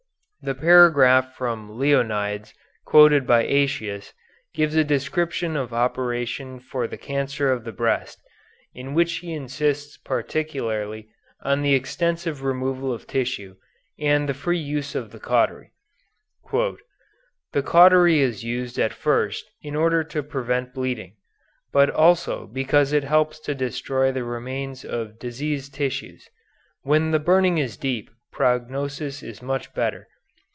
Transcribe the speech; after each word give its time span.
The 0.43 0.55
paragraph 0.55 1.35
from 1.35 1.77
Leonides 1.77 2.55
quoted 2.83 3.27
by 3.27 3.45
Aëtius 3.45 4.13
gives 4.55 4.75
a 4.75 4.83
description 4.83 5.55
of 5.55 5.71
operation 5.71 6.59
for 6.59 6.87
cancer 6.87 7.51
of 7.53 7.63
the 7.63 7.71
breast, 7.71 8.19
in 8.73 8.95
which 8.95 9.17
he 9.17 9.33
insists 9.33 9.97
particularly 9.97 11.09
on 11.43 11.61
the 11.61 11.75
extensive 11.75 12.41
removal 12.41 12.91
of 12.91 13.05
tissue 13.05 13.57
and 13.99 14.27
the 14.27 14.33
free 14.33 14.57
use 14.57 14.95
of 14.95 15.11
the 15.11 15.19
cautery. 15.19 15.73
"The 16.51 17.61
cautery 17.63 18.21
is 18.21 18.43
used 18.43 18.79
at 18.79 18.93
first 18.93 19.45
in 19.61 19.75
order 19.75 20.03
to 20.05 20.23
prevent 20.23 20.73
bleeding, 20.73 21.17
but 21.71 21.91
also 21.91 22.47
because 22.47 22.93
it 22.93 23.03
helps 23.03 23.39
to 23.41 23.53
destroy 23.53 24.11
the 24.11 24.23
remains 24.23 24.83
of 24.83 25.19
diseased 25.19 25.75
tissues. 25.75 26.29
When 26.81 27.11
the 27.11 27.19
burning 27.19 27.59
is 27.59 27.77
deep, 27.77 28.09
prognosis 28.31 29.21
is 29.21 29.43
much 29.43 29.75
better. 29.75 30.07